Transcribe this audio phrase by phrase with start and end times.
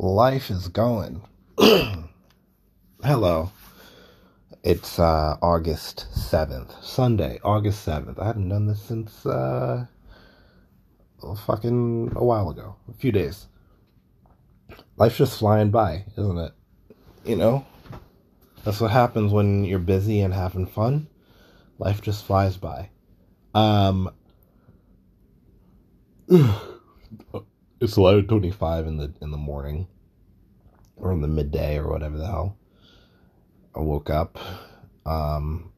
[0.00, 1.20] life is going.
[3.04, 3.52] Hello.
[4.62, 8.18] It's uh, August 7th, Sunday, August 7th.
[8.18, 9.84] I haven't done this since uh,
[11.46, 13.46] fucking a while ago, a few days.
[14.96, 16.52] Life's just flying by, isn't it?
[17.26, 17.66] You know?
[18.64, 21.08] That's what happens when you're busy and having fun.
[21.78, 22.88] Life just flies by.
[23.54, 24.10] Um,
[27.80, 29.86] it's 11:25 in the in the morning
[30.96, 32.56] or in the midday or whatever the hell.
[33.74, 34.38] I woke up.
[35.06, 35.72] Um,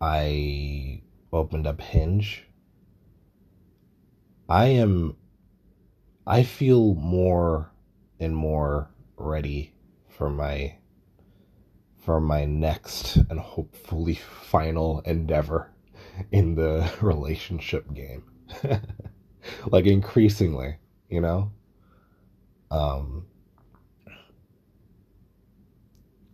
[0.00, 1.02] I
[1.32, 2.46] opened up Hinge.
[4.48, 5.16] I am.
[6.26, 7.72] I feel more
[8.20, 9.74] and more ready
[10.08, 10.76] for my
[11.96, 15.72] for my next and hopefully final endeavor
[16.30, 18.24] in the relationship game.
[19.66, 20.76] like increasingly,
[21.12, 21.50] you know?
[22.70, 23.26] Um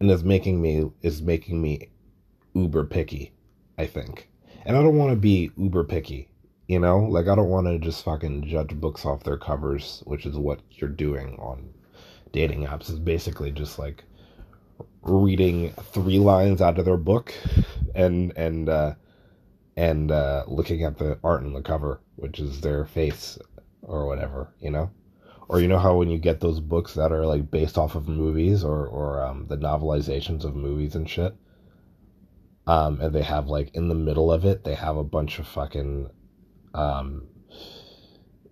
[0.01, 1.91] and it's making me is making me
[2.55, 3.33] uber picky,
[3.77, 4.29] I think.
[4.65, 6.29] And I don't want to be uber picky,
[6.69, 7.01] you know?
[7.01, 10.61] Like I don't want to just fucking judge books off their covers, which is what
[10.71, 11.69] you're doing on
[12.33, 14.05] dating apps is basically just like
[15.03, 17.35] reading three lines out of their book
[17.95, 18.95] and and uh
[19.77, 23.39] and uh looking at the art on the cover which is their face
[23.83, 24.91] or whatever you know
[25.49, 28.09] or you know how when you get those books that are like based off of
[28.09, 31.35] movies or or um the novelizations of movies and shit
[32.67, 35.47] um and they have like in the middle of it they have a bunch of
[35.47, 36.11] fucking
[36.75, 37.27] um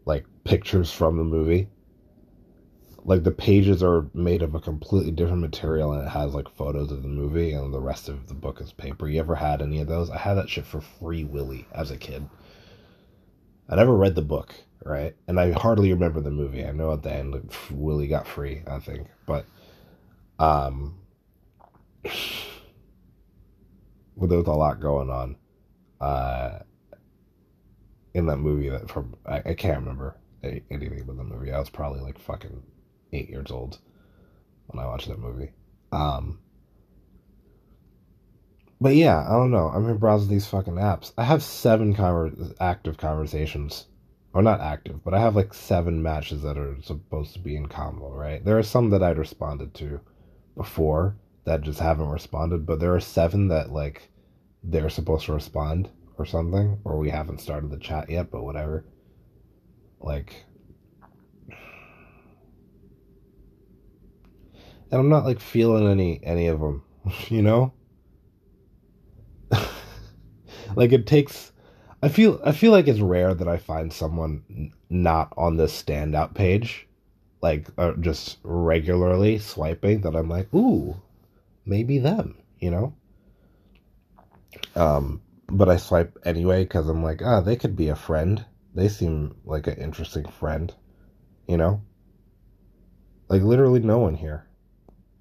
[0.05, 1.69] like pictures from the movie
[3.07, 6.91] like the pages are made of a completely different material and it has like photos
[6.91, 9.09] of the movie and the rest of the book is paper.
[9.09, 10.11] You ever had any of those?
[10.11, 12.29] I had that shit for free willy as a kid.
[13.69, 14.57] I never read the book,
[14.87, 15.15] right?
[15.29, 16.65] And I hardly remember the movie.
[16.65, 19.09] I know at the end Willy got free, I think.
[19.27, 19.47] But
[20.39, 20.99] um
[24.15, 25.37] well, there was a lot going on
[26.01, 26.61] uh
[28.15, 31.53] in that movie that from I, I can't remember anything about the movie.
[31.53, 32.63] I was probably like fucking
[33.13, 33.79] eight years old
[34.69, 35.53] when I watched that movie.
[35.93, 36.39] Um,
[38.81, 39.69] but yeah, I don't know.
[39.69, 41.13] I'm browsing these fucking apps.
[41.17, 43.87] I have seven conver- active conversations,
[44.37, 47.69] or not active, but I have like seven matches that are supposed to be in
[47.69, 48.13] combo.
[48.13, 48.45] Right?
[48.45, 49.99] There are some that I'd responded to
[50.55, 51.17] before
[51.47, 54.11] that just haven't responded, but there are seven that like
[54.63, 55.89] they're supposed to respond
[56.19, 58.85] or something, or we haven't started the chat yet, but whatever.
[60.01, 60.45] Like
[64.91, 66.83] and I'm not like feeling any any of them,
[67.29, 67.73] you know.
[70.75, 71.53] like it takes.
[72.07, 76.35] I feel I feel like it's rare that I find someone not on this standout
[76.35, 76.87] page,
[77.43, 80.95] like uh, just regularly swiping that I'm like, ooh,
[81.65, 82.95] maybe them, you know.
[84.77, 88.45] Um, but I swipe anyway because I'm like, ah, they could be a friend.
[88.73, 90.73] They seem like an interesting friend,
[91.49, 91.83] you know.
[93.29, 94.47] Like literally no one here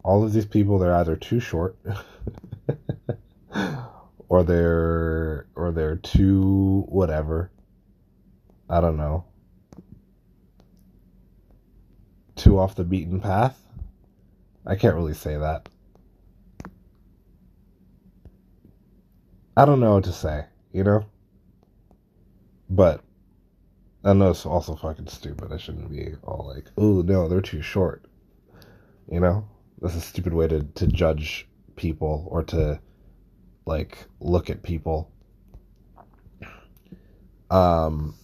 [0.03, 1.75] all of these people they're either too short
[4.30, 7.52] or they're or they're too whatever.
[8.69, 9.25] I don't know.
[12.36, 13.62] Too off the beaten path.
[14.66, 15.69] I can't really say that.
[19.58, 21.06] I don't know what to say you know?
[22.69, 23.02] But
[24.03, 25.53] i know it's also fucking stupid.
[25.53, 28.03] I shouldn't be all like oh no they're too short.
[29.09, 29.47] You know?
[29.81, 31.47] That's a stupid way to, to judge
[31.78, 32.80] people or to
[33.65, 35.11] like look at people.
[37.49, 38.15] Um,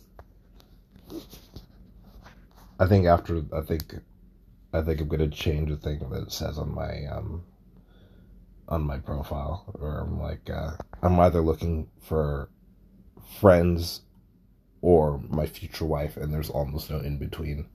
[2.79, 3.95] I think after I think
[4.73, 7.43] I think I'm gonna change the thing that it says on my um
[8.67, 10.71] on my profile, or I'm like uh,
[11.01, 12.49] I'm either looking for
[13.39, 14.01] friends
[14.81, 17.67] or my future wife, and there's almost no in between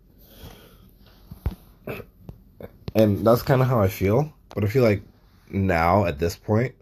[2.97, 4.33] and that's kind of how I feel.
[4.55, 5.03] But I feel like
[5.51, 6.75] now at this point,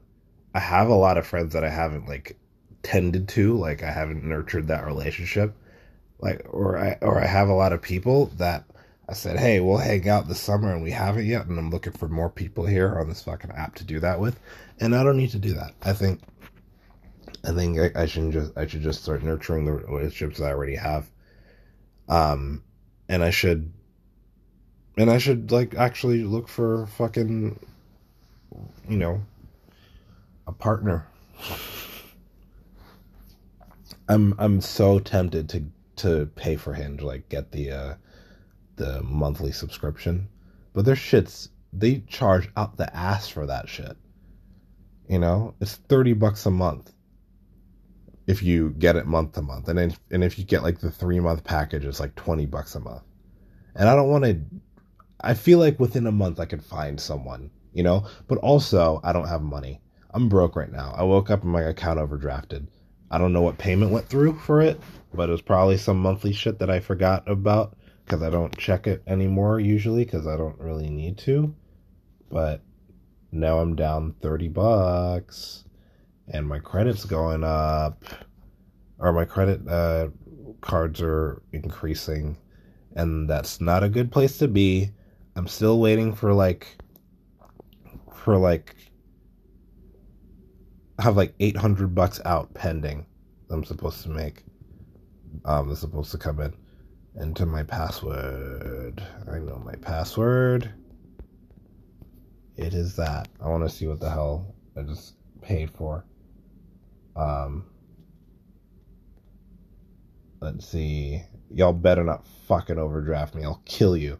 [0.55, 2.37] I have a lot of friends that I haven't like
[2.83, 5.55] tended to, like I haven't nurtured that relationship,
[6.21, 8.65] like or I or I have a lot of people that
[9.09, 11.93] I said, hey, we'll hang out this summer, and we haven't yet, and I'm looking
[11.93, 14.39] for more people here on this fucking app to do that with,
[14.81, 15.75] and I don't need to do that.
[15.83, 16.21] I think,
[17.45, 20.53] I think I, I should just I should just start nurturing the relationships that I
[20.53, 21.11] already have,
[22.09, 22.63] um,
[23.09, 23.73] and I should
[24.97, 27.59] and I should like actually look for fucking
[28.89, 29.21] you know
[30.47, 31.09] a partner.
[34.09, 35.65] I'm I'm so tempted to
[35.97, 37.95] to pay for Hinge, like get the uh
[38.77, 40.29] the monthly subscription.
[40.75, 43.97] but their shits they charge out the ass for that shit.
[45.09, 46.93] You know, it's thirty bucks a month
[48.27, 49.79] if you get it month to month, and
[50.11, 53.03] and if you get like the three month package, it's like twenty bucks a month.
[53.75, 54.41] And I don't want to.
[55.21, 58.07] I feel like within a month I could find someone, you know.
[58.29, 59.81] But also, I don't have money.
[60.15, 60.95] I'm broke right now.
[60.97, 62.69] I woke up and my account overdrafted.
[63.11, 64.81] I don't know what payment went through for it,
[65.13, 68.87] but it was probably some monthly shit that I forgot about because I don't check
[68.87, 71.53] it anymore usually because I don't really need to.
[72.31, 72.63] But
[73.33, 75.65] now I'm down 30 bucks
[76.29, 78.05] and my credit's going up
[78.99, 80.09] or my credit uh,
[80.61, 82.37] cards are increasing
[82.95, 84.91] and that's not a good place to be.
[85.35, 86.77] I'm still waiting for like
[88.13, 88.77] for like
[91.05, 93.05] have like 800 bucks out pending
[93.51, 94.43] I'm supposed to make.
[95.45, 96.55] Um, that's supposed to come in.
[97.21, 99.03] Enter my password.
[99.31, 100.73] I know my password.
[102.57, 103.29] It is that.
[103.43, 106.07] I want to see what the hell I just paid for.
[107.17, 107.67] Um,
[110.41, 111.23] let's see.
[111.51, 113.45] Y'all better not fucking overdraft me.
[113.45, 114.19] I'll kill you.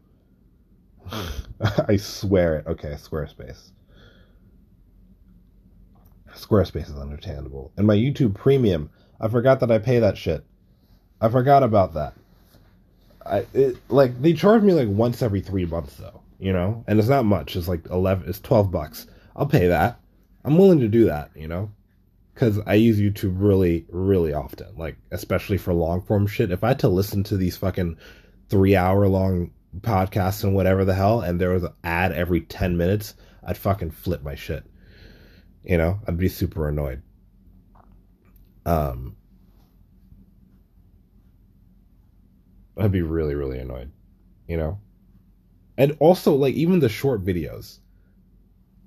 [1.89, 2.67] I swear it.
[2.67, 3.71] Okay, Squarespace.
[6.35, 7.73] Squarespace is understandable.
[7.77, 8.91] And my YouTube Premium,
[9.21, 10.45] I forgot that I pay that shit.
[11.21, 12.15] I forgot about that.
[13.25, 16.99] I it, like they charge me like once every three months though, you know, and
[16.99, 17.57] it's not much.
[17.57, 18.29] It's like eleven.
[18.29, 19.07] It's twelve bucks.
[19.35, 19.99] I'll pay that.
[20.45, 21.71] I'm willing to do that, you know,
[22.35, 24.77] because I use YouTube really, really often.
[24.77, 26.51] Like especially for long form shit.
[26.51, 27.97] If I had to listen to these fucking
[28.51, 32.77] three hour long podcasts and whatever the hell, and there was an ad every ten
[32.77, 34.65] minutes, I'd fucking flip my shit.
[35.65, 37.03] You know, I'd be super annoyed.
[38.67, 39.17] Um,
[42.77, 43.91] I'd be really, really annoyed.
[44.47, 44.79] You know,
[45.79, 47.79] and also like even the short videos.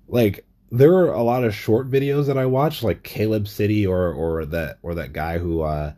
[0.08, 4.14] Like there are a lot of short videos that I watch, like Caleb City or
[4.14, 5.94] or that or that guy who uh,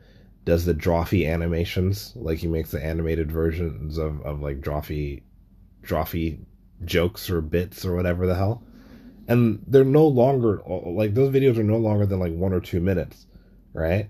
[0.46, 2.14] does the Drawfee animations.
[2.16, 5.24] Like he makes the animated versions of of like Drawfee
[5.84, 6.40] Drawfee
[6.86, 8.64] jokes or bits or whatever the hell
[9.30, 12.80] and they're no longer like those videos are no longer than like one or two
[12.82, 13.28] minutes,
[13.74, 14.10] right?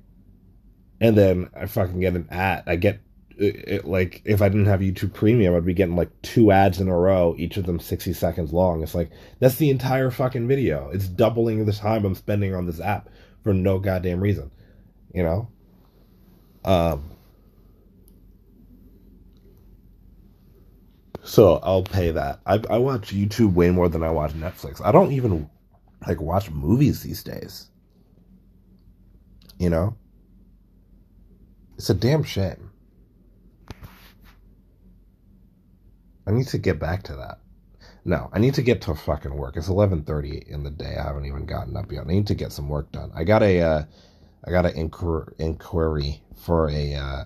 [1.01, 2.63] And then I fucking get an ad.
[2.66, 3.01] I get
[3.38, 6.80] it, it, like if I didn't have YouTube Premium, I'd be getting like two ads
[6.80, 8.81] in a row, each of them sixty seconds long.
[8.81, 10.89] It's like that's the entire fucking video.
[10.89, 13.10] It's doubling the time I'm spending on this app
[13.44, 14.51] for no goddamn reason,
[15.13, 15.50] you know.
[16.63, 17.12] Um,
[21.30, 22.40] So I'll pay that.
[22.48, 24.84] I, I watch YouTube way more than I watch Netflix.
[24.84, 25.48] I don't even
[26.08, 27.70] like watch movies these days.
[29.60, 29.96] You know?
[31.78, 32.72] It's a damn shame.
[36.26, 37.38] I need to get back to that.
[38.06, 39.56] No, I need to get to fucking work.
[39.56, 40.96] It's eleven thirty in the day.
[41.00, 42.06] I haven't even gotten up yet.
[42.06, 43.12] I need to get some work done.
[43.14, 43.84] I got a, uh,
[44.46, 47.24] I got an inquir- inquiry for a, uh,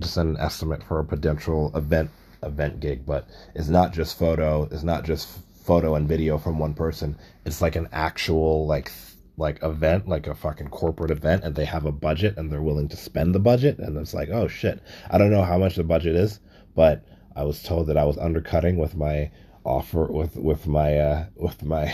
[0.00, 2.10] just an estimate for a potential event
[2.44, 4.68] event gig, but it's not just photo.
[4.70, 5.28] It's not just
[5.64, 7.16] photo and video from one person.
[7.44, 8.92] It's like an actual like
[9.36, 12.88] like event, like a fucking corporate event, and they have a budget and they're willing
[12.88, 13.78] to spend the budget.
[13.78, 14.80] And it's like, oh shit,
[15.10, 16.40] I don't know how much the budget is,
[16.74, 17.04] but
[17.36, 19.30] I was told that I was undercutting with my
[19.64, 21.92] offer with with my uh with my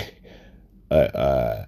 [0.91, 1.65] uh, uh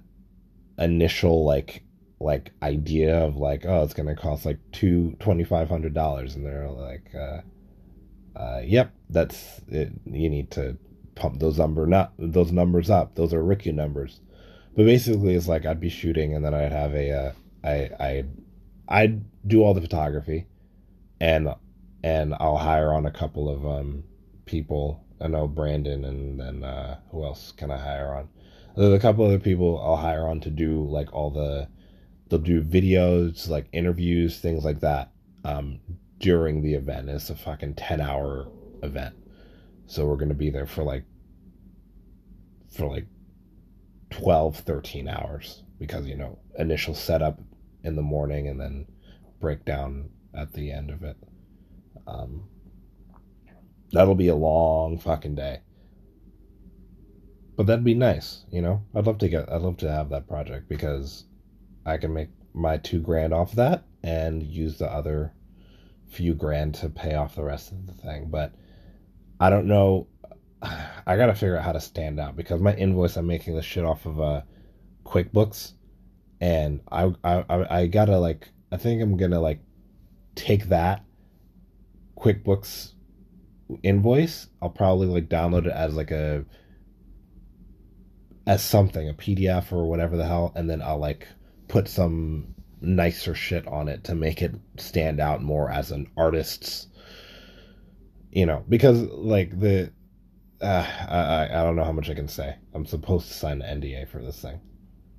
[0.78, 1.84] initial like
[2.20, 6.44] like idea of like oh it's gonna cost like two twenty five hundred dollars and
[6.44, 7.40] they're like uh
[8.36, 9.92] uh, yep, that's it.
[10.06, 10.76] You need to
[11.14, 13.14] pump those number not those numbers up.
[13.14, 14.20] Those are Ricky numbers.
[14.74, 17.32] But basically, it's like I'd be shooting, and then I'd have a uh,
[17.64, 18.24] I I
[18.88, 20.46] I'd do all the photography,
[21.20, 21.48] and
[22.02, 24.04] and I'll hire on a couple of um
[24.46, 25.04] people.
[25.20, 28.28] I know Brandon, and then uh, who else can I hire on?
[28.76, 31.68] There's a couple other people I'll hire on to do like all the
[32.28, 35.12] they'll do videos, like interviews, things like that.
[35.44, 35.80] Um,
[36.22, 37.10] during the event.
[37.10, 38.48] It's a fucking 10 hour
[38.82, 39.14] event.
[39.86, 41.04] So we're going to be there for like,
[42.74, 43.06] for like
[44.10, 47.40] 12, 13 hours because, you know, initial setup
[47.82, 48.86] in the morning and then
[49.40, 51.16] breakdown at the end of it.
[52.06, 52.44] Um,
[53.90, 55.60] that'll be a long fucking day.
[57.56, 58.84] But that'd be nice, you know?
[58.94, 61.24] I'd love to get, I'd love to have that project because
[61.84, 65.34] I can make my two grand off that and use the other
[66.12, 68.28] few grand to pay off the rest of the thing.
[68.30, 68.52] But
[69.40, 70.08] I don't know.
[70.62, 73.84] I gotta figure out how to stand out because my invoice I'm making the shit
[73.84, 74.42] off of uh,
[75.04, 75.72] QuickBooks,
[76.40, 79.60] and I, I I gotta like I think I'm gonna like
[80.34, 81.04] take that
[82.16, 82.92] QuickBooks
[83.82, 86.44] invoice, I'll probably like download it as like a
[88.46, 91.26] as something, a PDF or whatever the hell, and then I'll like
[91.68, 96.88] put some nicer shit on it to make it stand out more as an artist's
[98.32, 99.92] you know, because like the
[100.60, 102.56] uh, I I don't know how much I can say.
[102.74, 104.60] I'm supposed to sign an NDA for this thing,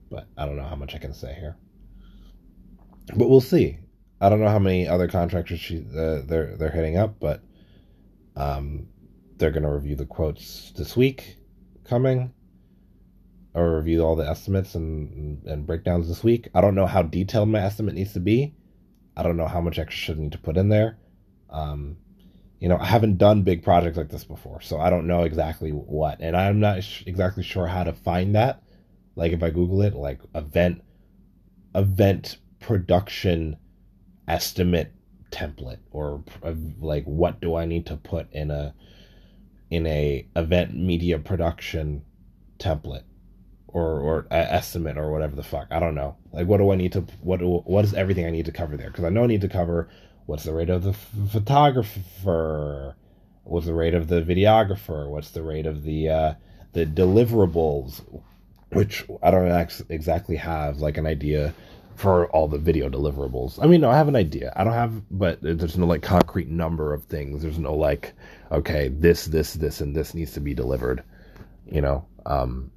[0.10, 1.56] but I don't know how much I can say here.
[3.16, 3.78] But we'll see.
[4.20, 7.44] I don't know how many other contractors she uh, they're they're hitting up, but
[8.36, 8.88] um,
[9.38, 11.38] they're gonna review the quotes this week
[11.86, 12.34] coming,
[13.54, 16.50] or review all the estimates and and breakdowns this week.
[16.56, 18.56] I don't know how detailed my estimate needs to be.
[19.16, 20.98] I don't know how much extra should need to put in there.
[21.50, 21.98] Um,
[22.60, 25.70] you know, I haven't done big projects like this before, so I don't know exactly
[25.70, 28.64] what, and I'm not sh- exactly sure how to find that.
[29.16, 30.82] Like if I Google it, like event,
[31.76, 33.58] event production
[34.28, 34.94] estimate
[35.30, 38.74] template, or uh, like what do I need to put in a
[39.70, 42.04] in a event media production
[42.60, 43.04] template
[43.74, 45.68] or or estimate or whatever the fuck.
[45.72, 46.16] I don't know.
[46.32, 48.90] Like what do I need to what what is everything I need to cover there?
[48.90, 49.90] Because I know I need to cover
[50.26, 52.96] What's the rate of the photographer?
[53.44, 55.10] What's the rate of the videographer?
[55.10, 56.34] What's the rate of the uh,
[56.72, 58.02] the deliverables?
[58.70, 61.54] Which I don't ex- exactly have like an idea
[61.96, 63.62] for all the video deliverables.
[63.62, 64.54] I mean, no, I have an idea.
[64.56, 67.44] I don't have, but there's no like concrete number of things.
[67.44, 68.14] There's no like,
[68.52, 71.04] okay, this, this, this, and this needs to be delivered.
[71.68, 72.72] You know, um,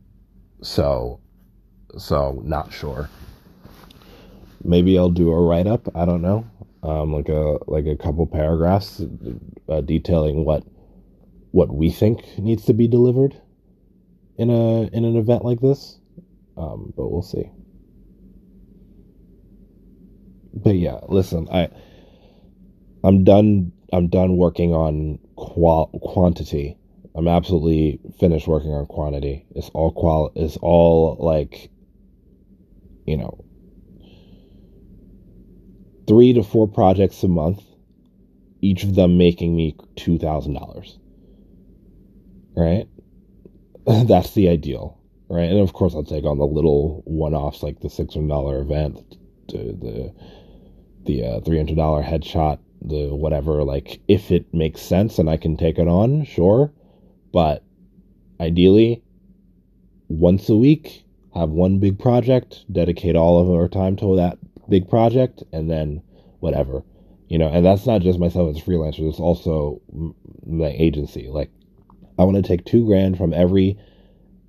[0.62, 1.20] so,
[1.98, 3.08] so not sure.
[4.64, 5.88] Maybe I'll do a write up.
[5.94, 6.44] I don't know
[6.86, 9.02] um, like a like a couple paragraphs
[9.68, 10.62] uh, detailing what
[11.50, 13.40] what we think needs to be delivered
[14.38, 15.98] in a in an event like this.
[16.56, 17.50] Um, but we'll see.
[20.54, 21.68] But yeah, listen, I
[23.02, 23.72] I'm done.
[23.92, 26.75] I'm done working on qual quantity.
[27.16, 29.46] I'm absolutely finished working on quantity.
[29.54, 30.32] It's all qual.
[30.34, 31.70] It's all like,
[33.06, 33.42] you know,
[36.06, 37.62] three to four projects a month,
[38.60, 40.98] each of them making me $2,000.
[42.54, 42.86] Right?
[44.06, 45.00] That's the ideal.
[45.30, 45.50] Right?
[45.50, 49.16] And of course, I'll take on the little one offs like the $600 event,
[49.48, 50.12] the,
[51.04, 53.64] the uh, $300 headshot, the whatever.
[53.64, 56.72] Like, if it makes sense and I can take it on, sure.
[57.32, 57.64] But
[58.40, 59.02] ideally,
[60.08, 61.04] once a week,
[61.34, 66.02] have one big project, dedicate all of our time to that big project and then
[66.40, 66.82] whatever.
[67.28, 69.80] You know and that's not just myself as a freelancer it's also
[70.46, 71.28] my agency.
[71.28, 71.50] Like
[72.18, 73.76] i want to take two grand from every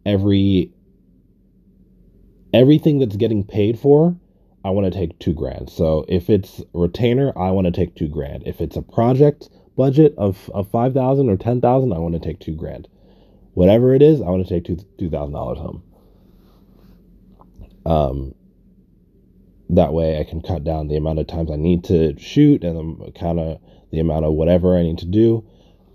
[0.06, 0.72] every
[2.54, 4.16] everything that's getting paid for
[4.64, 5.70] i want to take two grand.
[5.70, 8.44] So if it's retainer i want to take two grand.
[8.46, 12.56] If it's a project budget of, of 5000 or 10000 i want to take two
[12.56, 12.88] grand
[13.54, 15.84] whatever it is i want to take two $2000 home
[17.86, 18.34] um
[19.70, 23.14] that way I can cut down the amount of times I need to shoot and
[23.16, 23.60] kind of
[23.92, 25.46] the amount of whatever I need to do.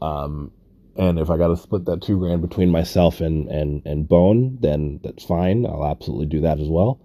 [0.00, 0.52] Um,
[0.96, 4.58] and if I got to split that two grand between myself and, and, and Bone,
[4.60, 5.64] then that's fine.
[5.64, 7.00] I'll absolutely do that as well.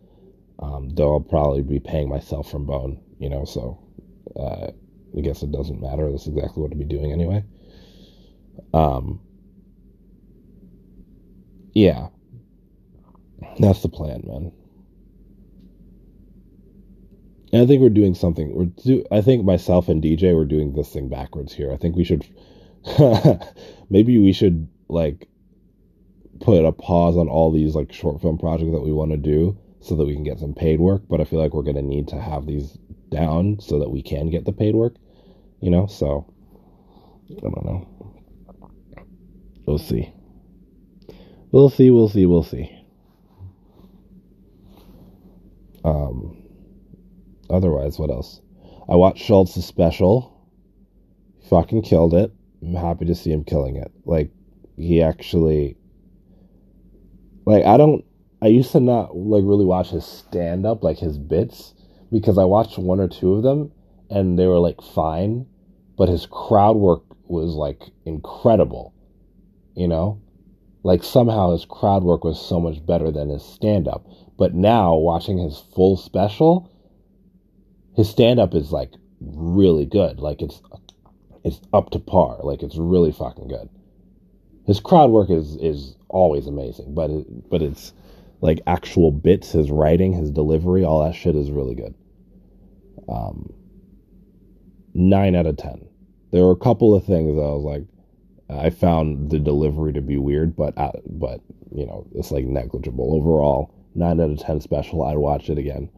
[0.59, 3.79] Um, though I'll probably be paying myself from Bone, you know, so
[4.35, 4.71] uh,
[5.15, 6.09] I guess it doesn't matter.
[6.09, 7.43] That's exactly what I'll be doing anyway.
[8.73, 9.19] Um,
[11.73, 12.07] yeah,
[13.59, 14.51] that's the plan, man.
[17.53, 18.53] And I think we're doing something.
[18.53, 21.71] We're do, I think myself and DJ we're doing this thing backwards here.
[21.71, 22.27] I think we should
[23.89, 25.27] maybe we should like
[26.39, 29.57] put a pause on all these like short film projects that we want to do
[29.81, 31.81] so that we can get some paid work, but I feel like we're going to
[31.81, 32.77] need to have these
[33.09, 34.95] down so that we can get the paid work,
[35.61, 35.87] you know?
[35.87, 36.31] So
[37.29, 37.87] I don't know.
[39.65, 40.11] We'll see.
[41.51, 42.73] We'll see, we'll see, we'll see.
[45.83, 46.37] Um
[47.49, 48.41] otherwise, what else?
[48.89, 50.33] I watched Schulz's special.
[51.49, 52.33] Fucking killed it.
[52.61, 53.91] I'm happy to see him killing it.
[54.05, 54.31] Like,
[54.75, 55.77] he actually.
[57.45, 58.03] Like, I don't.
[58.41, 61.73] I used to not, like, really watch his stand up, like his bits,
[62.11, 63.71] because I watched one or two of them
[64.09, 65.47] and they were, like, fine.
[65.97, 68.93] But his crowd work was, like, incredible.
[69.75, 70.21] You know?
[70.83, 74.05] Like, somehow his crowd work was so much better than his stand up.
[74.37, 76.71] But now, watching his full special,
[77.95, 80.19] his stand up is like really good.
[80.19, 80.61] Like it's
[81.43, 82.39] it's up to par.
[82.43, 83.67] Like it's really fucking good.
[84.65, 87.93] His crowd work is is always amazing, but it, but it's
[88.41, 91.93] like actual bits, his writing, his delivery, all that shit is really good.
[93.09, 93.53] Um,
[94.93, 95.87] nine out of ten.
[96.31, 97.83] There were a couple of things I was like,
[98.49, 101.41] I found the delivery to be weird, but uh, but
[101.71, 103.73] you know it's like negligible overall.
[103.95, 105.03] Nine out of ten special.
[105.03, 105.89] I'd watch it again.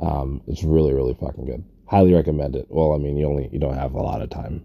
[0.00, 1.64] Um, it's really really fucking good.
[1.86, 2.66] Highly recommend it.
[2.68, 4.64] Well, I mean you only you don't have a lot of time.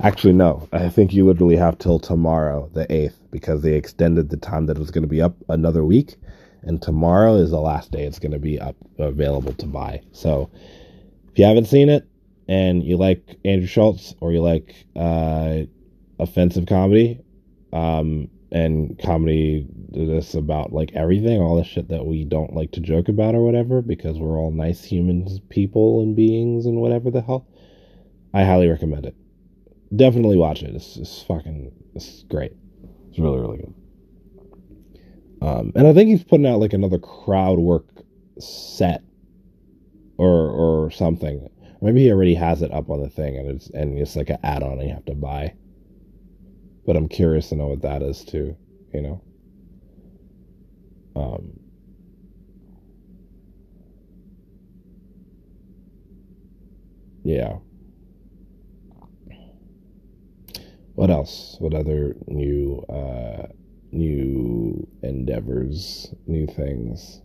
[0.00, 0.68] Actually, no.
[0.72, 4.76] I think you literally have till tomorrow, the eighth, because they extended the time that
[4.76, 6.16] it was going to be up another week,
[6.62, 10.02] and tomorrow is the last day it's going to be up available to buy.
[10.12, 10.50] So
[11.30, 12.08] if you haven't seen it
[12.48, 15.62] and you like Andrew Schulz or you like uh,
[16.18, 17.20] offensive comedy
[17.72, 22.80] um, and comedy that's about like everything, all the shit that we don't like to
[22.80, 27.22] joke about or whatever, because we're all nice humans, people, and beings, and whatever the
[27.22, 27.46] hell.
[28.34, 29.14] I highly recommend it.
[29.94, 30.74] Definitely watch it.
[30.74, 32.52] It's, it's fucking it's great.
[33.10, 33.74] It's really really good.
[35.42, 37.84] Um, and I think he's putting out like another crowd work
[38.38, 39.02] set
[40.16, 41.48] or or something.
[41.80, 44.38] Maybe he already has it up on the thing and it's and it's like an
[44.44, 45.54] add-on you have to buy.
[46.86, 48.56] But I'm curious to know what that is too,
[48.94, 49.22] you know.
[51.16, 51.58] Um
[57.24, 57.58] Yeah.
[60.94, 61.56] What else?
[61.58, 63.46] What other new uh
[63.92, 67.20] new endeavors, new things?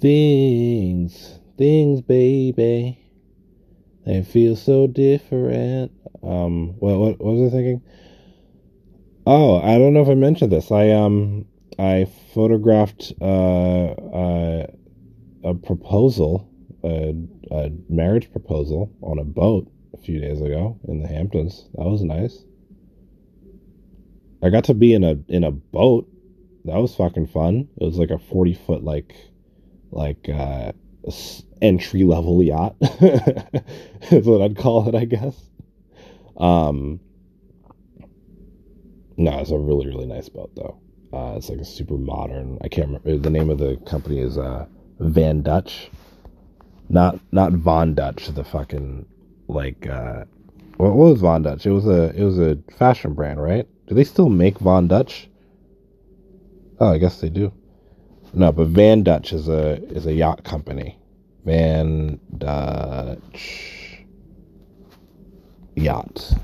[0.00, 2.98] Things, things, baby.
[4.06, 5.92] They feel so different.
[6.22, 7.82] Um, what, what, what was I thinking?
[9.26, 10.70] Oh, I don't know if I mentioned this.
[10.70, 11.44] I um,
[11.78, 14.66] I photographed uh, uh
[15.44, 16.50] a proposal,
[16.84, 17.14] a,
[17.50, 21.68] a marriage proposal on a boat a few days ago in the Hamptons.
[21.74, 22.44] That was nice.
[24.42, 26.08] I got to be in a in a boat.
[26.64, 27.68] That was fucking fun.
[27.80, 29.14] It was like a forty foot like
[29.90, 30.72] like uh
[31.62, 35.36] entry level yacht is what I'd call it, I guess.
[36.36, 37.00] Um,
[39.16, 40.80] no, it's a really really nice boat though.
[41.12, 42.58] Uh, it's like a super modern.
[42.62, 44.66] I can't remember the name of the company is uh,
[45.00, 45.90] Van Dutch,
[46.88, 48.28] not not Von Dutch.
[48.28, 49.06] The fucking
[49.48, 50.24] like uh,
[50.80, 51.66] what was Von Dutch?
[51.66, 53.66] It was a it was a fashion brand, right?
[53.86, 55.28] Do they still make Von Dutch?
[56.78, 57.52] Oh, I guess they do.
[58.32, 60.98] No, but Van Dutch is a is a yacht company.
[61.44, 64.04] Van Dutch
[65.74, 66.34] yacht.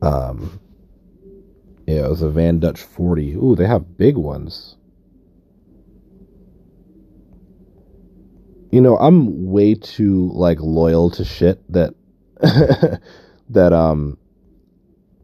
[0.00, 0.60] Um,
[1.86, 3.34] yeah, it was a Van Dutch 40.
[3.34, 4.76] Ooh, they have big ones.
[8.70, 11.94] You know, I'm way too like loyal to shit that
[13.50, 14.18] that um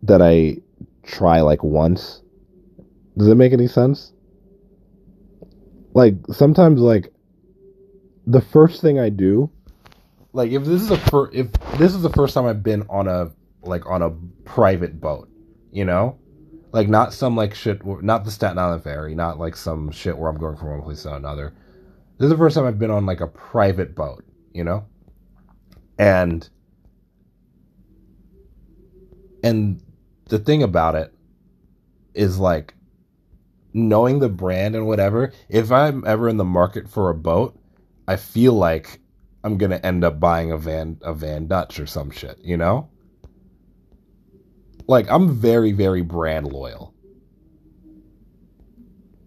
[0.02, 0.58] that I
[1.02, 2.22] try like once.
[3.16, 4.12] Does it make any sense?
[5.94, 7.12] Like sometimes like
[8.26, 9.50] the first thing I do
[10.32, 13.08] like if this is a fir- if this is the first time I've been on
[13.08, 14.10] a like on a
[14.44, 15.28] private boat,
[15.72, 16.18] you know?
[16.70, 20.30] Like not some like shit not the Staten Island ferry, not like some shit where
[20.30, 21.54] I'm going from one place to another.
[22.18, 24.86] This is the first time I've been on like a private boat, you know?
[25.98, 26.48] And
[29.42, 29.82] and
[30.28, 31.12] the thing about it
[32.14, 32.74] is like
[33.72, 37.58] knowing the brand and whatever, if I'm ever in the market for a boat,
[38.06, 39.00] I feel like
[39.44, 42.90] I'm gonna end up buying a van a Van Dutch or some shit, you know?
[44.86, 46.94] Like I'm very, very brand loyal.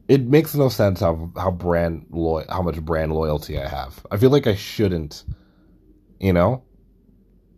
[0.08, 4.06] It makes no sense how how brand loyal how much brand loyalty I have.
[4.12, 5.24] I feel like I shouldn't,
[6.20, 6.64] you know?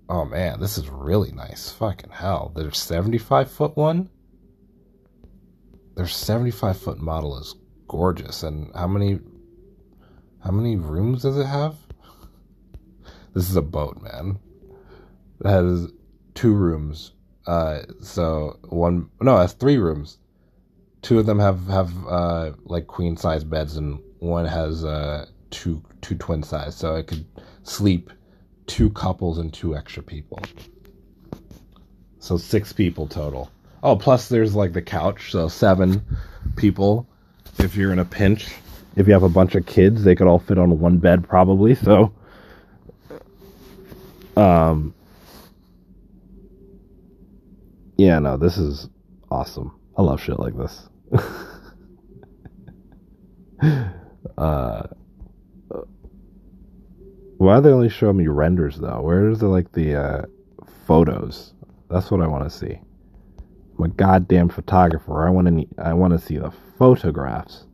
[0.09, 1.71] Oh man, this is really nice.
[1.71, 2.51] Fucking hell.
[2.55, 4.09] There's 75 foot one.
[5.95, 7.55] Their 75 foot model is
[7.87, 8.43] gorgeous.
[8.43, 9.19] And how many
[10.43, 11.75] how many rooms does it have?
[13.33, 14.37] This is a boat, man.
[15.43, 15.87] It has
[16.35, 17.13] two rooms.
[17.47, 20.19] Uh, so one no, it has three rooms.
[21.01, 25.81] Two of them have have uh, like queen size beds, and one has uh, two
[26.01, 26.75] two twin size.
[26.75, 27.25] So I could
[27.63, 28.11] sleep
[28.67, 30.39] two couples and two extra people.
[32.19, 33.51] So six people total.
[33.81, 36.01] Oh, plus there's like the couch, so seven
[36.55, 37.07] people.
[37.59, 38.47] If you're in a pinch,
[38.95, 41.75] if you have a bunch of kids, they could all fit on one bed probably.
[41.75, 42.13] So,
[44.37, 44.93] um,
[47.97, 48.87] yeah, no, this is
[49.29, 49.77] awesome.
[49.97, 50.89] I love shit like this.
[54.37, 54.87] uh,
[57.43, 59.01] why they only showing me renders though?
[59.01, 60.21] Where's the like the uh,
[60.85, 61.53] photos?
[61.89, 62.79] That's what I want to see.
[63.77, 65.25] I'm a goddamn photographer.
[65.25, 67.65] I want to I want to see the photographs.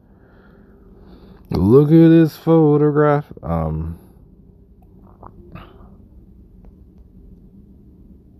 [1.52, 3.26] Look at this photograph.
[3.44, 3.98] Um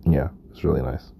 [0.06, 1.12] Yeah, it's really nice.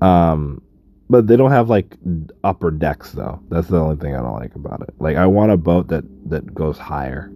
[0.00, 0.62] Um,
[1.08, 1.96] but they don't have like
[2.44, 3.40] upper decks though.
[3.48, 4.94] That's the only thing I don't like about it.
[4.98, 7.32] Like I want a boat that that goes higher.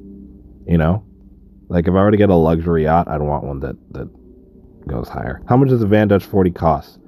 [0.70, 1.04] You know,
[1.68, 4.08] like if I were to get a luxury yacht, I'd want one that that
[4.86, 5.42] goes higher.
[5.48, 7.00] How much does a Van Dutch 40 cost?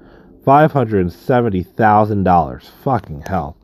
[0.45, 2.73] Five hundred and seventy thousand dollars.
[2.83, 3.57] Fucking hell.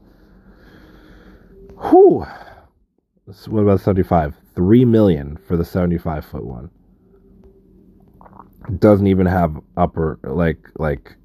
[1.90, 2.24] Whew.
[3.48, 4.36] What about the 75?
[4.54, 6.70] Three million for the 75 foot one.
[8.68, 11.16] It doesn't even have upper like like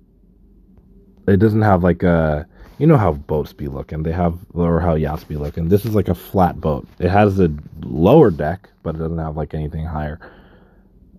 [1.27, 4.03] it doesn't have like a you know how boats be looking.
[4.03, 5.69] They have or how yachts be looking.
[5.69, 6.87] This is like a flat boat.
[6.99, 10.19] It has a lower deck, but it doesn't have like anything higher.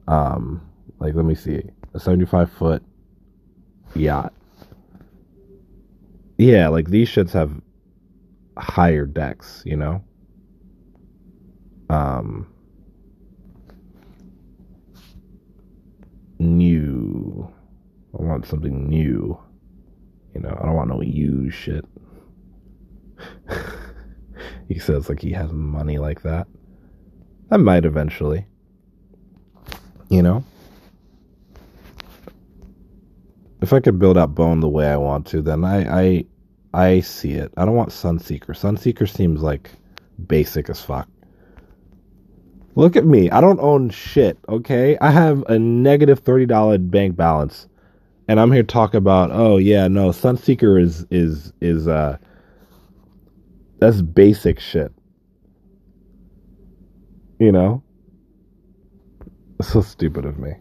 [0.08, 0.60] Um,
[0.98, 1.62] like let me see,
[1.94, 2.82] a seventy-five foot
[3.94, 4.32] yacht.
[6.36, 7.52] Yeah, like these shits have
[8.58, 10.02] higher decks, you know.
[11.88, 12.48] Um,
[16.38, 17.52] new.
[18.18, 19.38] I want something new.
[20.34, 21.84] You know, I don't want no used shit.
[24.68, 26.46] he says like he has money like that.
[27.50, 28.46] I might eventually.
[30.08, 30.44] You know?
[33.62, 36.24] If I could build out Bone the way I want to, then I I
[36.74, 37.52] I see it.
[37.56, 38.48] I don't want Sunseeker.
[38.48, 39.70] Sunseeker seems like
[40.26, 41.08] basic as fuck.
[42.74, 43.30] Look at me.
[43.30, 44.98] I don't own shit, okay?
[45.00, 47.68] I have a negative $30 bank balance
[48.28, 52.16] and I'm here to talk about oh yeah no Sunseeker is is is uh
[53.78, 54.92] that's basic shit.
[57.38, 57.82] You know?
[59.60, 60.52] So stupid of me.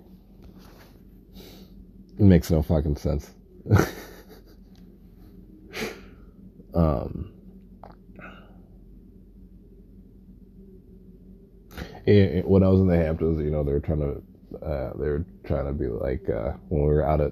[2.20, 3.34] It makes no fucking sense.
[6.74, 7.34] um
[12.06, 14.22] when I was in the Hamptons, you know, they were trying to
[14.66, 17.32] uh, they were trying to be like uh, when we were out at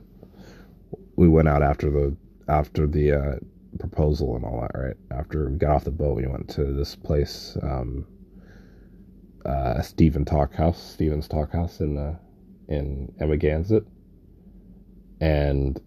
[1.22, 3.36] we went out after the after the uh,
[3.78, 4.96] proposal and all that, right?
[5.12, 8.08] After we got off the boat, we went to this place, um,
[9.46, 12.18] uh, Stephen Talk House, Stephen's Talk House in uh,
[12.70, 13.86] in Amagansett,
[15.22, 15.80] and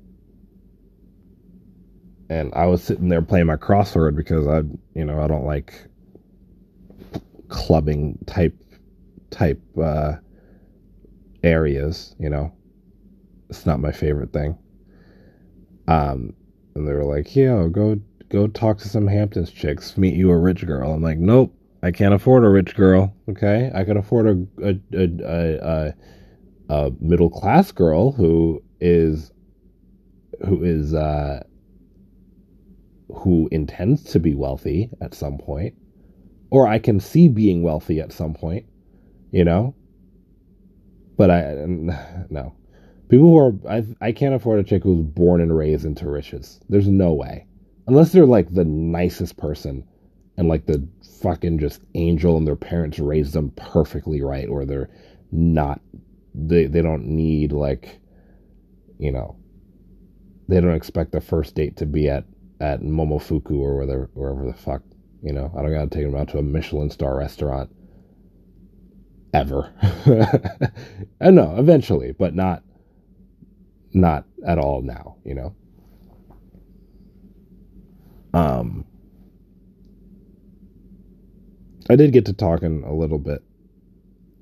[2.31, 4.59] and I was sitting there playing my crossword because I,
[4.95, 5.75] you know, I don't like
[7.49, 8.57] clubbing type
[9.31, 10.13] type uh,
[11.43, 12.53] areas, you know.
[13.51, 14.59] It's not my favorite thing.
[15.87, 16.35] Um,
[16.75, 19.97] and they were like, "Yeah, go go talk to some Hamptons chicks.
[19.97, 23.15] Meet you a rich girl." I'm like, "Nope, I can't afford a rich girl.
[23.29, 25.95] Okay, I can afford a a a, a,
[26.69, 29.31] a middle class girl who is
[30.47, 31.43] who is uh,
[33.15, 35.75] who intends to be wealthy at some point,
[36.51, 38.67] or I can see being wealthy at some point.
[39.31, 39.75] You know."
[41.17, 41.55] But I
[42.31, 42.55] no,
[43.15, 46.59] People who are I I can't afford a chick who's born and raised into riches.
[46.69, 47.47] There's no way.
[47.87, 49.87] Unless they're like the nicest person
[50.37, 50.89] and like the
[51.23, 54.91] fucking just angel and their parents raised them perfectly right or they're
[55.31, 55.81] not
[56.35, 58.01] they they don't need like
[58.99, 59.37] you know
[60.49, 62.25] they don't expect the first date to be at
[62.61, 64.83] at Momofuku or wherever wherever the fuck
[65.23, 67.71] you know I don't gotta take them out to a Michelin star restaurant
[69.33, 69.73] ever.
[71.21, 72.65] I know eventually, but not
[73.95, 75.55] not at all now, you know.
[78.33, 78.85] Um,
[81.89, 83.43] I did get to talking a little bit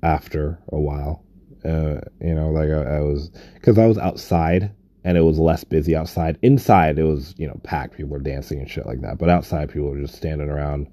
[0.01, 1.23] after a while.
[1.63, 4.71] Uh, you know, like I, I was because I was outside
[5.05, 6.37] and it was less busy outside.
[6.41, 7.97] Inside, it was you know packed.
[7.97, 9.17] People were dancing and shit like that.
[9.17, 10.87] But outside, people were just standing around,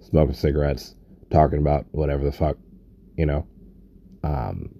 [0.00, 0.94] smoking cigarettes,
[1.30, 2.56] talking about whatever the fuck,
[3.16, 3.46] you know.
[4.22, 4.74] Um,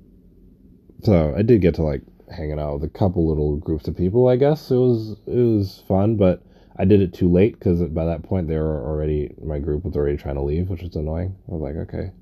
[1.02, 4.28] so I did get to like hanging out with a couple little groups of people.
[4.28, 6.42] I guess it was it was fun, but
[6.76, 9.96] I did it too late because by that point they were already my group was
[9.96, 11.36] already trying to leave, which was annoying.
[11.48, 12.12] I was like, okay,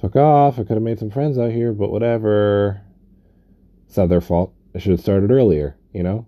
[0.00, 0.58] fuck off.
[0.58, 2.82] I could have made some friends out here, but whatever.
[3.86, 4.52] It's not their fault.
[4.74, 6.26] I should have started earlier, you know.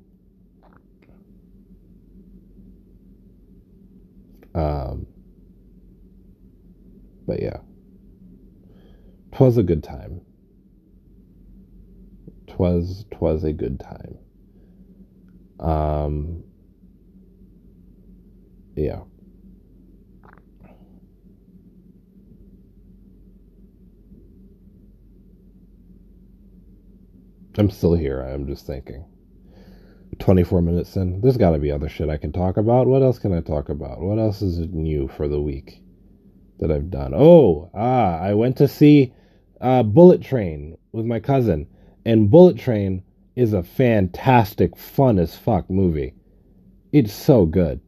[4.55, 5.07] Um,
[7.27, 7.59] but yeah,
[9.33, 10.23] twas a good time.
[12.59, 14.19] 'Twas 'twas a good time.
[15.61, 16.43] Um,
[18.77, 19.01] yeah.
[27.57, 28.21] I'm still here.
[28.21, 29.05] I'm just thinking.
[30.19, 31.21] 24 minutes in.
[31.21, 32.89] There's got to be other shit I can talk about.
[32.89, 34.01] What else can I talk about?
[34.01, 35.81] What else is new for the week
[36.59, 37.13] that I've done?
[37.15, 39.13] Oh, ah, I went to see
[39.61, 41.69] uh, Bullet Train with my cousin.
[42.09, 43.03] And Bullet Train
[43.37, 46.15] is a fantastic, fun as fuck movie.
[46.91, 47.83] It's so good.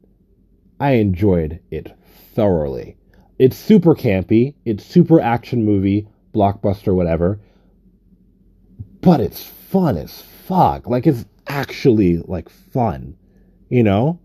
[0.79, 1.97] I enjoyed it
[2.35, 2.99] thoroughly.
[3.39, 7.41] It's super campy, it's super action movie, blockbuster, whatever.
[9.01, 10.87] But it's fun as fuck.
[10.87, 13.17] Like it's actually like fun.
[13.71, 14.21] You know?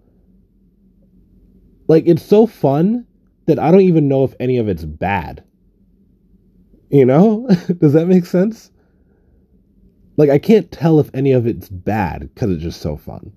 [1.87, 3.07] Like it's so fun
[3.45, 5.45] that I don't even know if any of it's bad.
[6.89, 7.47] You know?
[7.79, 8.71] Does that make sense?
[10.17, 13.31] Like I can't tell if any of it's bad because it's just so fun.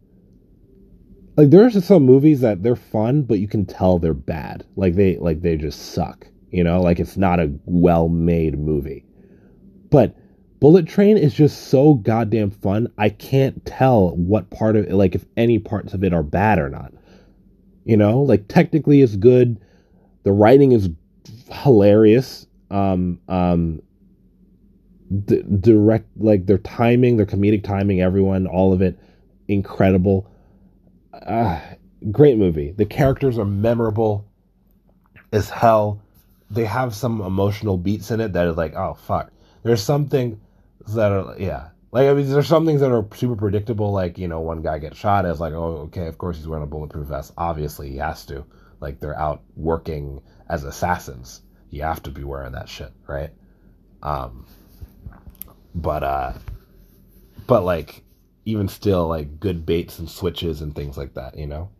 [1.36, 4.66] Like there are some movies that they're fun, but you can tell they're bad.
[4.76, 6.26] Like they like they just suck.
[6.50, 9.04] You know, like it's not a well made movie.
[9.90, 10.16] But
[10.60, 12.92] Bullet Train is just so goddamn fun.
[12.98, 16.58] I can't tell what part of it, like if any parts of it are bad
[16.58, 16.92] or not.
[17.84, 19.60] You know, like technically it's good.
[20.24, 20.90] The writing is
[21.50, 22.46] hilarious.
[22.70, 23.80] Um, um,
[25.24, 28.98] d- direct, like their timing, their comedic timing, everyone, all of it,
[29.46, 30.30] incredible.
[31.12, 31.60] Uh,
[32.10, 32.72] great movie.
[32.72, 34.28] The characters are memorable
[35.32, 36.02] as hell.
[36.50, 39.32] They have some emotional beats in it that is like, oh fuck.
[39.62, 40.40] There's something
[40.88, 41.70] that are yeah.
[41.90, 43.92] Like I mean, there's some things that are super predictable.
[43.92, 45.24] Like you know, one guy gets shot.
[45.24, 47.32] It's like, oh, okay, of course he's wearing a bulletproof vest.
[47.36, 48.44] Obviously, he has to.
[48.80, 51.42] Like they're out working as assassins.
[51.70, 53.30] You have to be wearing that shit, right?
[54.02, 54.46] Um,
[55.74, 56.32] but uh,
[57.46, 58.02] but like
[58.44, 61.70] even still, like good baits and switches and things like that, you know.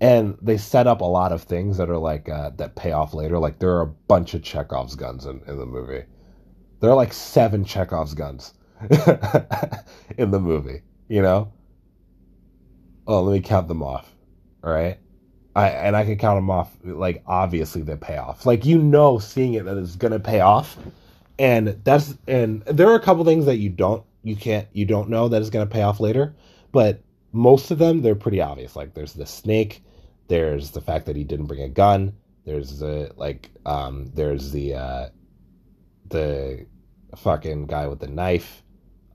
[0.00, 3.12] and they set up a lot of things that are like uh, that pay off
[3.12, 3.38] later.
[3.38, 6.04] Like there are a bunch of Chekhov's guns in, in the movie.
[6.80, 8.54] There are like seven Chekhov's guns
[10.16, 10.82] in the movie.
[11.08, 11.52] You know.
[13.06, 14.14] Oh, let me count them off.
[14.64, 14.98] All right.
[15.56, 16.76] I and I can count them off.
[16.84, 18.46] Like obviously they pay off.
[18.46, 20.76] Like you know, seeing it that it's gonna pay off,
[21.38, 25.08] and that's and there are a couple things that you don't you can't you don't
[25.08, 26.34] know that is gonna pay off later,
[26.72, 28.76] but most of them they're pretty obvious.
[28.76, 29.82] Like there's the snake
[30.30, 32.12] there's the fact that he didn't bring a gun.
[32.46, 35.08] There's the like um there's the uh
[36.08, 36.66] the
[37.16, 38.62] fucking guy with the knife.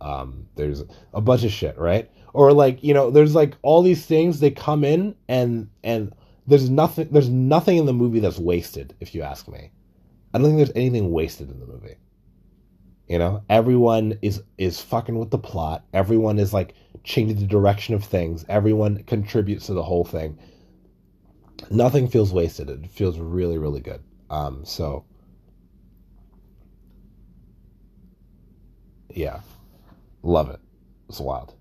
[0.02, 2.12] Um there's a bunch of shit, right?
[2.34, 6.14] Or like, you know, there's like all these things they come in and and
[6.48, 9.72] there's nothing there's nothing in the movie that's wasted, if you ask me.
[10.34, 11.96] I don't think there's anything wasted in the movie.
[13.08, 15.86] You know, everyone is is fucking with the plot.
[15.94, 18.46] Everyone is like changing the direction of things.
[18.50, 20.38] Everyone contributes to the whole thing
[21.70, 22.70] nothing feels wasted.
[22.70, 24.04] It feels really, really good.
[24.30, 25.06] Um, so
[29.10, 29.40] yeah,
[30.24, 30.60] love it.
[31.10, 31.54] It's wild.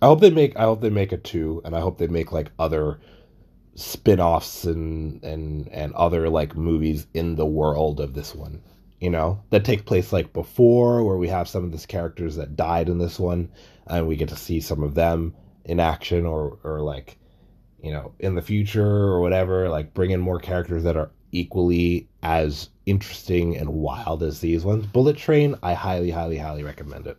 [0.00, 0.56] I hope they make.
[0.56, 3.00] I hope they make a two, and I hope they make like other
[3.78, 8.60] spin-offs and and and other like movies in the world of this one
[9.00, 12.56] you know that take place like before where we have some of these characters that
[12.56, 13.48] died in this one
[13.86, 17.18] and we get to see some of them in action or or like
[17.82, 22.08] you know, in the future or whatever, like bring in more characters that are equally
[22.22, 24.86] as interesting and wild as these ones.
[24.86, 27.16] Bullet Train, I highly, highly, highly recommend it.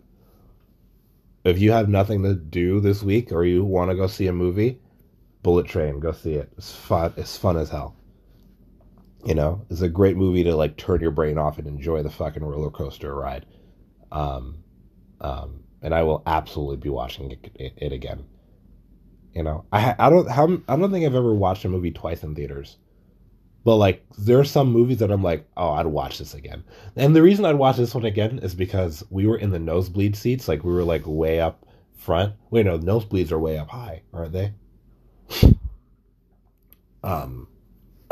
[1.44, 4.34] If you have nothing to do this week or you want to go see a
[4.34, 4.80] movie,
[5.42, 6.52] Bullet Train, go see it.
[6.58, 7.14] It's fun.
[7.18, 7.96] It's fun as hell.
[9.26, 12.10] You know, it's a great movie to like turn your brain off and enjoy the
[12.10, 13.46] fucking roller coaster ride.
[14.12, 14.64] Um,
[15.22, 18.26] um, and I will absolutely be watching it, it, it again.
[19.34, 22.24] You know, I I don't how I don't think I've ever watched a movie twice
[22.24, 22.78] in theaters.
[23.64, 26.64] But like there are some movies that I'm like, oh, I'd watch this again.
[26.96, 30.16] And the reason I'd watch this one again is because we were in the nosebleed
[30.16, 31.66] seats, like we were like way up
[31.98, 32.34] front.
[32.50, 34.54] Wait, no, nosebleeds are way up high, aren't they?
[37.04, 37.48] Um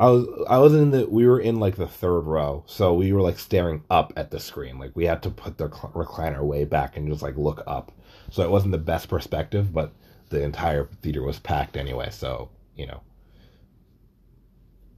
[0.00, 3.12] I was I was in the we were in like the third row, so we
[3.12, 4.78] were like staring up at the screen.
[4.78, 7.92] Like we had to put the recliner way back and just like look up.
[8.30, 9.92] So it wasn't the best perspective, but
[10.30, 12.08] the entire theater was packed anyway.
[12.10, 13.02] So you know,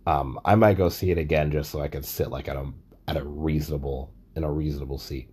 [0.07, 2.73] um, I might go see it again just so I can sit like at a
[3.09, 5.29] at a reasonable in a reasonable seat.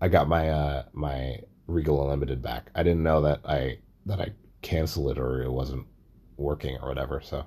[0.00, 1.38] I got my uh my
[1.72, 2.70] Regal Unlimited back.
[2.74, 4.32] I didn't know that I that I
[4.62, 5.86] canceled it or it wasn't
[6.36, 7.20] working or whatever.
[7.20, 7.46] So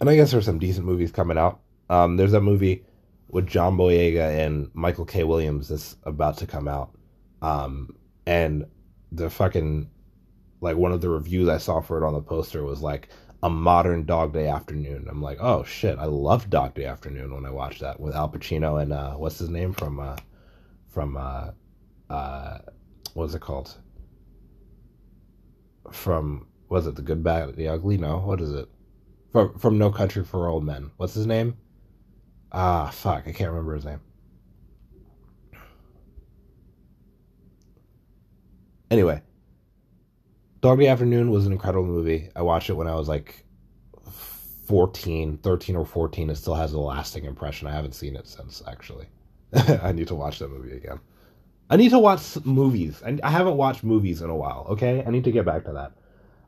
[0.00, 1.60] and I guess there's some decent movies coming out.
[1.88, 2.84] Um, there's a movie
[3.28, 5.24] with John Boyega and Michael K.
[5.24, 6.90] Williams that's about to come out.
[7.42, 8.64] Um, and
[9.12, 9.90] the fucking
[10.60, 13.08] like one of the reviews I saw for it on the poster was like
[13.42, 15.06] a modern Dog Day Afternoon.
[15.08, 18.30] I'm like, oh shit, I love Dog Day Afternoon when I watched that with Al
[18.30, 20.16] Pacino and uh, what's his name from uh,
[20.88, 21.50] from uh,
[22.14, 22.58] uh,
[23.14, 23.74] what's it called?
[25.90, 27.98] From was it the Good Bad the Ugly?
[27.98, 28.68] No, what is it?
[29.34, 30.92] from from No Country for Old Men.
[30.96, 31.56] What's his name?
[32.52, 34.00] Ah, fuck, I can't remember his name.
[38.92, 39.20] Anyway,
[40.60, 42.30] Dog Day Afternoon was an incredible movie.
[42.36, 43.44] I watched it when I was like
[44.68, 46.30] 14, 13 or 14.
[46.30, 47.66] It still has a lasting impression.
[47.66, 49.06] I haven't seen it since, actually.
[49.82, 51.00] I need to watch that movie again.
[51.70, 53.02] I need to watch movies.
[53.04, 55.02] I, I haven't watched movies in a while, okay?
[55.06, 55.92] I need to get back to that.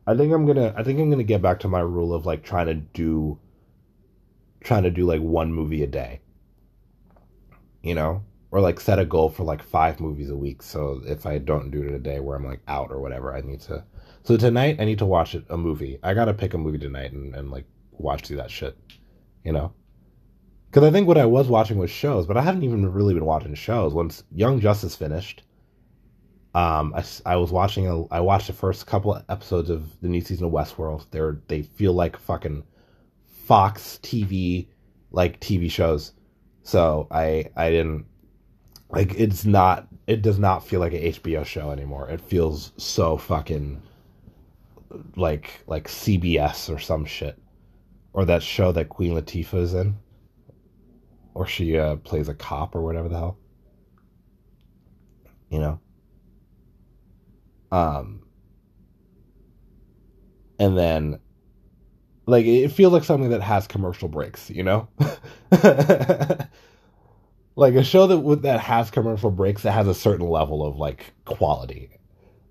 [0.06, 2.44] I think I'm gonna I think I'm gonna get back to my rule of like
[2.44, 3.38] trying to do
[4.62, 6.20] trying to do like one movie a day.
[7.82, 8.22] You know?
[8.52, 10.62] Or like set a goal for like five movies a week.
[10.62, 13.40] So if I don't do it a day where I'm like out or whatever, I
[13.40, 13.84] need to
[14.22, 15.98] So tonight I need to watch a movie.
[16.02, 18.76] I gotta pick a movie tonight and, and like watch through that shit.
[19.44, 19.72] You know?
[20.76, 23.24] Because I think what I was watching was shows, but I haven't even really been
[23.24, 23.94] watching shows.
[23.94, 25.42] Once Young Justice finished,
[26.54, 30.20] um, I, I was watching a, I watched the first couple episodes of the new
[30.20, 31.06] season of Westworld.
[31.10, 32.62] They're they feel like fucking
[33.46, 34.66] Fox TV
[35.12, 36.12] like TV shows.
[36.62, 38.04] So I I didn't
[38.90, 42.10] like it's not it does not feel like an HBO show anymore.
[42.10, 43.80] It feels so fucking
[45.16, 47.38] like like CBS or some shit.
[48.12, 49.96] Or that show that Queen Latifah is in.
[51.36, 53.38] Or she uh, plays a cop or whatever the hell.
[55.50, 55.80] You know?
[57.70, 58.22] Um,
[60.58, 61.20] and then,
[62.26, 64.88] like, it feels like something that has commercial breaks, you know?
[67.56, 71.12] like a show that that has commercial breaks that has a certain level of like
[71.24, 71.90] quality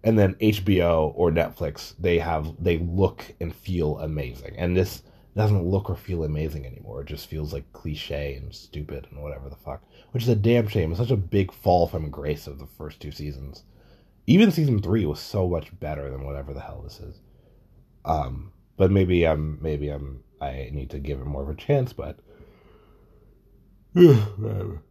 [0.04, 5.04] and then HBO or Netflix they have they look and feel amazing and this
[5.36, 9.50] doesn't look or feel amazing anymore it just feels like cliche and stupid and whatever
[9.50, 12.60] the fuck which is a damn shame it's such a big fall from grace of
[12.60, 13.64] the first two seasons
[14.28, 17.20] even season three was so much better than whatever the hell this is.
[18.04, 21.94] Um, but maybe I'm maybe I'm I need to give it more of a chance.
[21.94, 22.18] But
[23.96, 24.82] and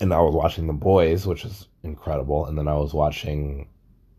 [0.00, 3.68] I was watching The Boys, which is incredible, and then I was watching.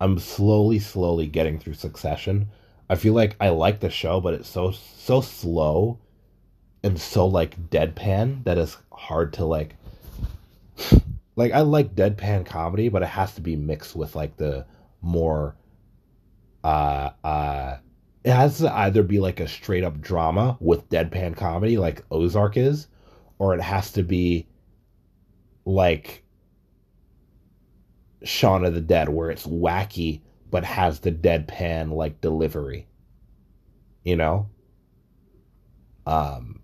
[0.02, 2.48] I'm slowly, slowly getting through Succession.
[2.90, 6.00] I feel like I like the show, but it's so so slow
[6.84, 9.76] and so like deadpan that it's hard to like
[11.36, 14.66] like I like deadpan comedy, but it has to be mixed with like the
[15.02, 15.56] more
[16.64, 17.78] uh uh
[18.24, 22.58] it has to either be like a straight up drama with deadpan comedy like Ozark
[22.58, 22.88] is,
[23.38, 24.48] or it has to be
[25.66, 26.24] like
[28.24, 30.22] Shaun of the Dead where it's wacky
[30.52, 32.88] but has the deadpan like delivery.
[34.04, 34.50] You know?
[36.06, 36.62] Um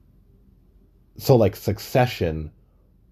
[1.17, 2.51] so like Succession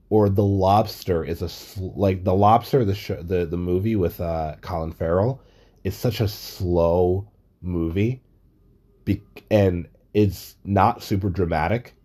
[0.09, 4.55] or The Lobster is a like The Lobster the show, the the movie with uh,
[4.61, 5.41] Colin Farrell
[5.83, 7.27] is such a slow
[7.61, 8.21] movie,
[9.05, 11.95] be- and it's not super dramatic,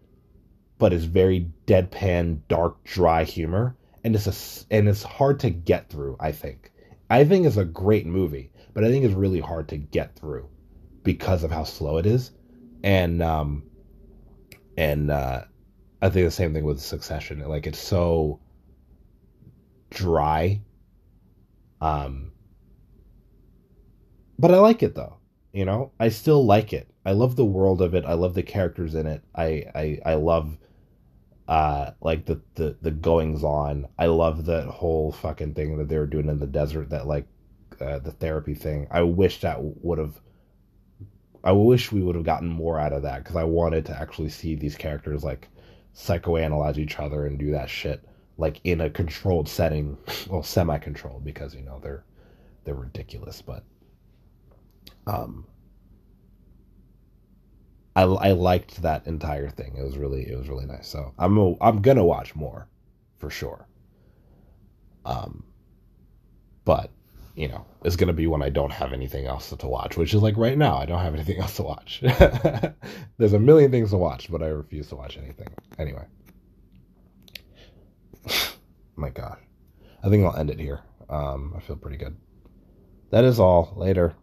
[0.78, 5.90] but it's very deadpan, dark, dry humor, and it's a and it's hard to get
[5.90, 6.16] through.
[6.20, 6.72] I think
[7.10, 10.48] I think it's a great movie, but I think it's really hard to get through
[11.02, 12.30] because of how slow it is,
[12.84, 13.64] and um,
[14.76, 15.42] and uh,
[16.00, 17.40] I think the same thing with Succession.
[17.40, 18.38] Like it's so
[19.90, 20.60] dry.
[21.80, 22.30] Um
[24.38, 25.16] but I like it though.
[25.52, 26.88] You know, I still like it.
[27.04, 28.04] I love the world of it.
[28.04, 29.24] I love the characters in it.
[29.34, 30.56] I I, I love
[31.48, 33.88] uh like the, the the goings on.
[33.98, 37.26] I love that whole fucking thing that they were doing in the desert that like
[37.80, 38.86] uh, the therapy thing.
[38.90, 40.20] I wish that would have
[41.44, 44.28] I wish we would have gotten more out of that because I wanted to actually
[44.28, 45.48] see these characters like
[45.94, 48.04] psychoanalyze each other and do that shit
[48.38, 49.98] like in a controlled setting,
[50.30, 52.04] well, semi-controlled because you know they're
[52.64, 53.64] they're ridiculous, but
[55.06, 55.46] um,
[57.96, 59.76] I I liked that entire thing.
[59.76, 60.88] It was really it was really nice.
[60.88, 62.68] So I'm a, I'm gonna watch more,
[63.18, 63.66] for sure.
[65.04, 65.44] Um,
[66.64, 66.90] but
[67.38, 70.12] you know, is going to be when I don't have anything else to watch, which
[70.12, 72.00] is like right now, I don't have anything else to watch.
[73.18, 75.46] There's a million things to watch, but I refuse to watch anything.
[75.78, 76.04] Anyway.
[78.96, 79.38] My God.
[80.02, 80.80] I think I'll end it here.
[81.08, 82.16] Um, I feel pretty good.
[83.10, 83.72] That is all.
[83.76, 84.14] Later.